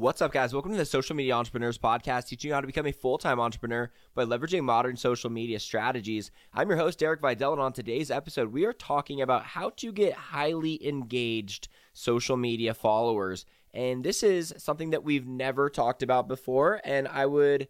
[0.00, 0.54] What's up, guys?
[0.54, 3.38] Welcome to the Social Media Entrepreneurs Podcast, teaching you how to become a full time
[3.38, 6.30] entrepreneur by leveraging modern social media strategies.
[6.54, 9.92] I'm your host, Derek Videll, and on today's episode, we are talking about how to
[9.92, 13.44] get highly engaged social media followers.
[13.74, 17.68] And this is something that we've never talked about before, and I would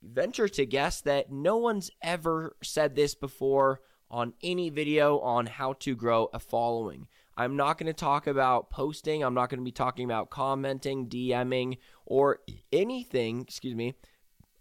[0.00, 5.72] venture to guess that no one's ever said this before on any video on how
[5.80, 7.08] to grow a following.
[7.36, 9.22] I'm not going to talk about posting.
[9.22, 12.40] I'm not going to be talking about commenting, DMing, or
[12.72, 13.94] anything, excuse me,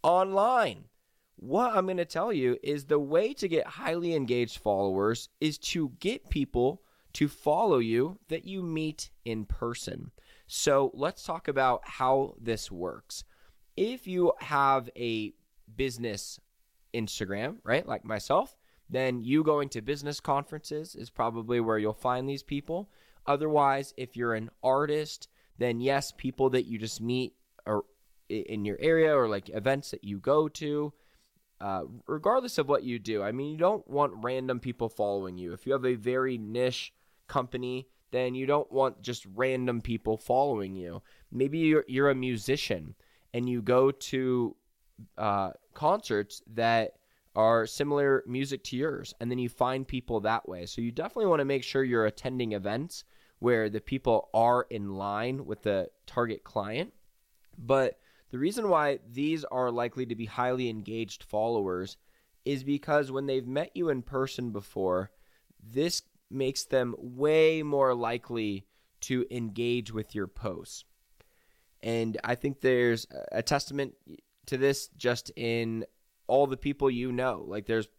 [0.03, 0.85] online.
[1.35, 5.57] What I'm going to tell you is the way to get highly engaged followers is
[5.59, 10.12] to get people to follow you that you meet in person.
[10.48, 13.23] So let's talk about how this works.
[13.76, 15.34] If you have a
[15.76, 16.40] business
[16.93, 18.55] Instagram, right, like myself,
[18.91, 22.89] then you going to business conferences is probably where you'll find these people.
[23.25, 27.33] Otherwise, if you're an artist, then yes, people that you just meet
[27.65, 27.85] or
[28.29, 30.91] in your area or like events that you go to,
[31.61, 33.23] uh, regardless of what you do.
[33.23, 35.53] I mean, you don't want random people following you.
[35.53, 36.93] If you have a very niche
[37.27, 41.01] company, then you don't want just random people following you.
[41.31, 42.95] Maybe you're, you're a musician
[43.33, 44.55] and you go to
[45.17, 46.95] uh, concerts that
[47.35, 50.65] are similar music to yours and then you find people that way.
[50.65, 53.04] So you definitely want to make sure you're attending events
[53.40, 56.93] where the people are in line with the target client.
[57.57, 57.98] But
[58.32, 61.98] the reason why these are likely to be highly engaged followers
[62.46, 65.12] is because when they've met you in person before
[65.63, 68.66] this makes them way more likely
[69.01, 70.85] to engage with your posts.
[71.84, 73.94] And i think there's a testament
[74.45, 75.85] to this just in
[76.31, 77.44] all the people you know.
[77.46, 77.90] Like there's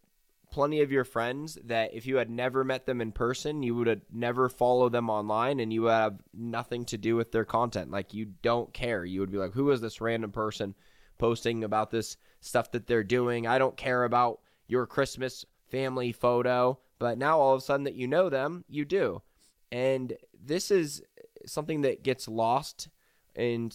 [0.50, 3.86] plenty of your friends that if you had never met them in person, you would
[3.86, 7.90] have never follow them online and you would have nothing to do with their content.
[7.90, 9.04] Like you don't care.
[9.04, 10.74] You would be like, who is this random person
[11.18, 13.46] posting about this stuff that they're doing?
[13.46, 16.78] I don't care about your Christmas family photo.
[16.98, 19.20] But now all of a sudden that you know them, you do.
[19.70, 21.02] And this is
[21.44, 22.88] something that gets lost
[23.34, 23.72] in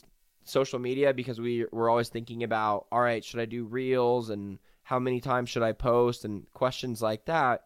[0.50, 4.60] social media because we we're always thinking about all right should i do reels and
[4.84, 7.64] how many times should i post and questions like that.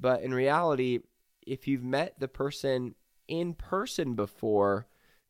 [0.00, 1.00] But in reality
[1.46, 2.94] if you've met the person
[3.28, 4.86] in person before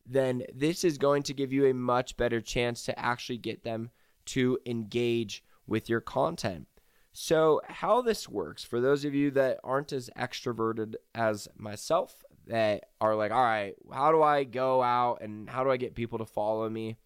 [0.07, 3.91] then this is going to give you a much better chance to actually get them
[4.25, 6.67] to engage with your content.
[7.13, 12.85] So how this works for those of you that aren't as extroverted as myself that
[13.01, 16.19] are like, all right, how do I go out and how do I get people
[16.19, 16.97] to follow me?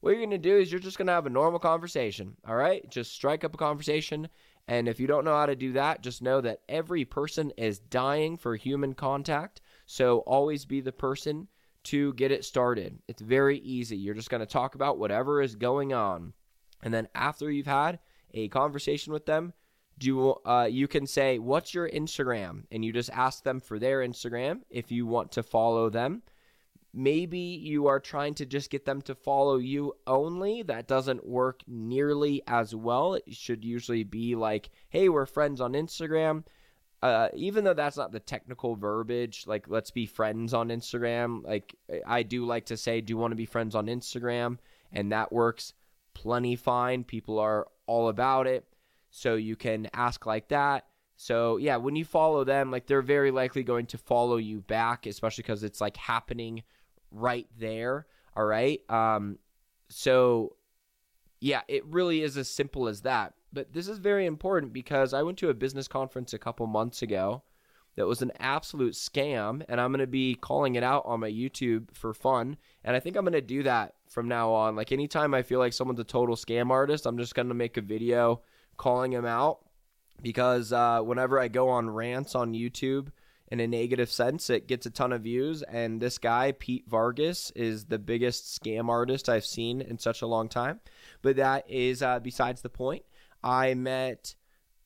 [0.00, 2.54] What you're going to do is you're just going to have a normal conversation, all
[2.54, 2.88] right?
[2.90, 4.28] Just strike up a conversation.
[4.68, 7.78] And if you don't know how to do that, just know that every person is
[7.78, 9.60] dying for human contact.
[9.86, 11.48] So always be the person
[11.84, 12.98] to get it started.
[13.08, 13.96] It's very easy.
[13.96, 16.32] You're just going to talk about whatever is going on.
[16.82, 18.00] And then after you've had
[18.34, 19.52] a conversation with them,
[19.98, 22.64] do uh, you can say what's your instagram?
[22.70, 26.22] And you just ask them for their instagram if you want to follow them.
[26.92, 30.62] Maybe you are trying to just get them to follow you only.
[30.62, 33.14] That doesn't work nearly as well.
[33.14, 36.44] It should usually be like hey we're friends on instagram.
[37.02, 41.76] Uh, even though that's not the technical verbiage like let's be friends on instagram like
[42.06, 44.58] i do like to say do you want to be friends on instagram?
[44.92, 45.74] And that works
[46.14, 47.04] plenty fine.
[47.04, 48.64] People are all about it
[49.16, 50.84] so you can ask like that.
[51.16, 55.06] So yeah, when you follow them, like they're very likely going to follow you back,
[55.06, 56.64] especially because it's like happening
[57.10, 58.06] right there.
[58.36, 58.78] All right.
[58.90, 59.38] Um,
[59.88, 60.56] so
[61.40, 63.32] yeah, it really is as simple as that.
[63.54, 67.00] But this is very important because I went to a business conference a couple months
[67.00, 67.42] ago
[67.94, 71.30] that was an absolute scam, and I'm going to be calling it out on my
[71.30, 72.58] YouTube for fun.
[72.84, 74.76] And I think I'm going to do that from now on.
[74.76, 77.78] Like anytime I feel like someone's a total scam artist, I'm just going to make
[77.78, 78.42] a video
[78.76, 79.60] calling him out
[80.22, 83.08] because uh, whenever I go on rants on YouTube
[83.48, 85.62] in a negative sense, it gets a ton of views.
[85.62, 90.26] And this guy, Pete Vargas, is the biggest scam artist I've seen in such a
[90.26, 90.80] long time.
[91.22, 93.04] But that is uh, besides the point.
[93.42, 94.34] I met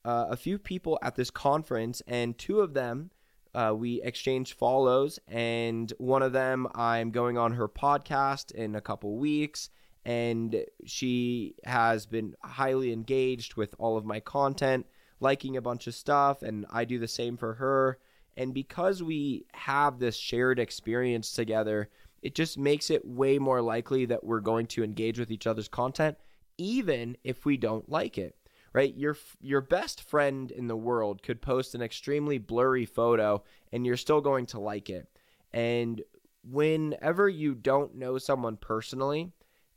[0.05, 3.11] uh, a few people at this conference, and two of them.
[3.53, 8.81] Uh, we exchanged follows, and one of them I'm going on her podcast in a
[8.81, 9.71] couple weeks,
[10.11, 14.85] and she has been highly engaged with all of my content,
[15.21, 17.97] liking a bunch of stuff, and I do the same for her.
[18.37, 21.91] And because we have this shared experience together,
[22.23, 25.69] it just makes it way more likely that we're going to engage with each other's
[25.69, 26.19] content,
[26.59, 28.35] even if we don't like it.
[28.73, 28.97] Right?
[28.97, 33.97] Your your best friend in the world could post an extremely blurry photo, and you're
[33.97, 35.07] still going to like it.
[35.53, 36.03] And
[36.43, 39.33] whenever you don't know someone personally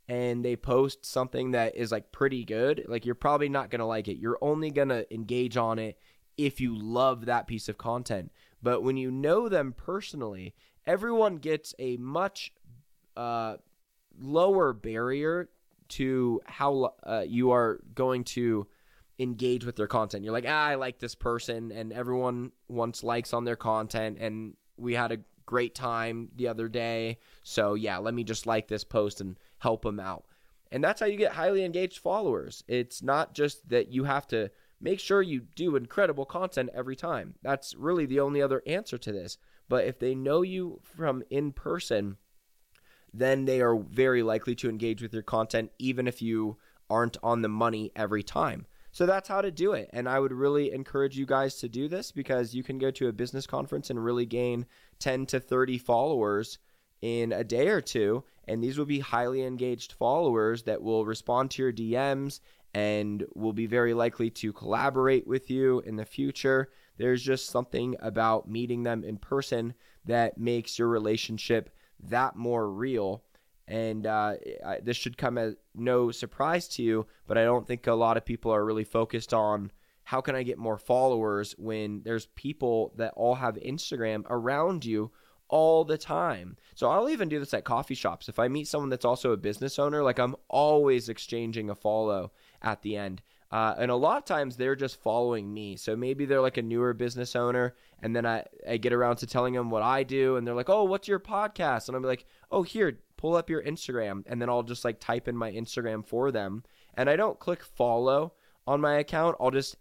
[0.08, 3.86] and they post something that is like pretty good, like you're probably not going to
[3.86, 4.18] like it.
[4.18, 5.98] You're only going to engage on it
[6.36, 8.30] if you love that piece of content.
[8.62, 10.54] But when you know them personally,
[10.86, 12.52] everyone gets a much
[13.16, 13.56] uh,
[14.18, 15.48] lower barrier
[15.88, 18.66] to how uh, you are going to
[19.18, 20.24] engage with their content.
[20.24, 24.54] You're like, ah, I like this person, and everyone wants likes on their content, and
[24.76, 27.18] we had a great time the other day.
[27.42, 30.24] So yeah, let me just like this post and help them out.
[30.72, 32.64] And that's how you get highly engaged followers.
[32.66, 34.50] It's not just that you have to
[34.80, 37.34] make sure you do incredible content every time.
[37.42, 39.38] That's really the only other answer to this.
[39.68, 42.16] But if they know you from in person,
[43.12, 46.58] then they are very likely to engage with your content, even if you
[46.90, 48.66] aren't on the money every time.
[48.94, 49.90] So that's how to do it.
[49.92, 53.08] And I would really encourage you guys to do this because you can go to
[53.08, 54.66] a business conference and really gain
[55.00, 56.58] 10 to 30 followers
[57.02, 58.22] in a day or two.
[58.46, 62.38] And these will be highly engaged followers that will respond to your DMs
[62.72, 66.70] and will be very likely to collaborate with you in the future.
[66.96, 69.74] There's just something about meeting them in person
[70.04, 71.68] that makes your relationship
[71.98, 73.24] that more real
[73.66, 74.34] and uh,
[74.64, 78.16] I, this should come as no surprise to you, but I don't think a lot
[78.16, 79.70] of people are really focused on
[80.04, 85.10] how can I get more followers when there's people that all have Instagram around you
[85.48, 86.56] all the time.
[86.74, 88.28] So I'll even do this at coffee shops.
[88.28, 92.32] If I meet someone that's also a business owner, like I'm always exchanging a follow
[92.60, 93.22] at the end.
[93.54, 95.76] Uh, and a lot of times they're just following me.
[95.76, 99.28] So maybe they're like a newer business owner, and then I, I get around to
[99.28, 101.86] telling them what I do, and they're like, oh, what's your podcast?
[101.86, 105.28] And I'm like, oh, here, pull up your Instagram, and then I'll just like type
[105.28, 106.64] in my Instagram for them.
[106.94, 108.32] And I don't click follow
[108.66, 109.36] on my account.
[109.38, 109.76] I'll just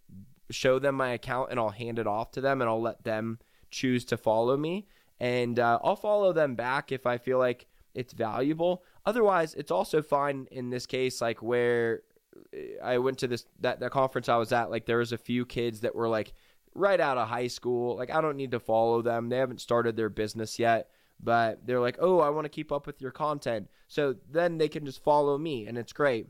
[0.52, 3.40] show them my account and I'll hand it off to them and I'll let them
[3.72, 4.88] choose to follow me.
[5.20, 7.66] And uh, I'll follow them back if I feel like
[7.96, 8.84] it's valuable.
[9.06, 12.02] Otherwise, it's also fine in this case, like where
[12.84, 15.46] I went to this that, that conference I was at, like there was a few
[15.46, 16.34] kids that were like
[16.76, 17.96] right out of high school.
[17.96, 19.30] Like I don't need to follow them.
[19.30, 20.90] They haven't started their business yet
[21.24, 23.70] but they're like, oh, I want to keep up with your content.
[23.88, 26.28] So then they can just follow me and it's great.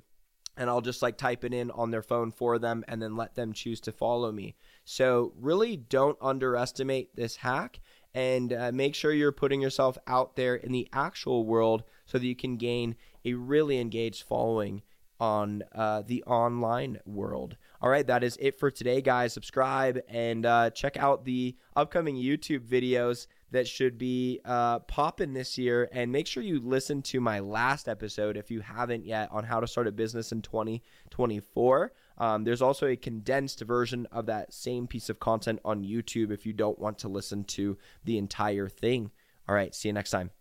[0.56, 3.34] And I'll just like type it in on their phone for them and then let
[3.34, 4.56] them choose to follow me.
[4.86, 7.80] So really don't underestimate this hack
[8.14, 12.28] and uh, make sure you're putting yourself out there in the actual world so that
[12.28, 12.96] you can gain
[13.26, 14.84] a really engaged following
[15.20, 17.58] on uh, the online world.
[17.82, 19.34] All right, that is it for today, guys.
[19.34, 25.58] Subscribe and uh, check out the upcoming YouTube videos that should be uh, popping this
[25.58, 25.90] year.
[25.92, 29.60] And make sure you listen to my last episode if you haven't yet on how
[29.60, 31.94] to start a business in 2024.
[32.18, 36.46] Um, there's also a condensed version of that same piece of content on YouTube if
[36.46, 39.12] you don't want to listen to the entire thing.
[39.48, 40.32] All right, see you next time.